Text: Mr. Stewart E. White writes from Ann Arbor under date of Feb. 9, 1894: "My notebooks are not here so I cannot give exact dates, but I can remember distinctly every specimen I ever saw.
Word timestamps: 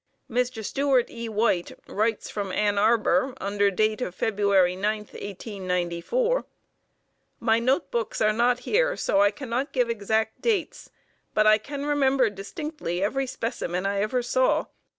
Mr. 0.27 0.65
Stewart 0.65 1.11
E. 1.11 1.29
White 1.29 1.77
writes 1.85 2.27
from 2.27 2.51
Ann 2.51 2.79
Arbor 2.79 3.35
under 3.39 3.69
date 3.69 4.01
of 4.01 4.17
Feb. 4.17 4.37
9, 4.39 4.47
1894: 4.81 6.43
"My 7.39 7.59
notebooks 7.59 8.19
are 8.19 8.33
not 8.33 8.61
here 8.61 8.97
so 8.97 9.21
I 9.21 9.29
cannot 9.29 9.71
give 9.73 9.91
exact 9.91 10.41
dates, 10.41 10.89
but 11.35 11.45
I 11.45 11.59
can 11.59 11.85
remember 11.85 12.31
distinctly 12.31 13.03
every 13.03 13.27
specimen 13.27 13.85
I 13.85 13.99
ever 14.01 14.23
saw. 14.23 14.65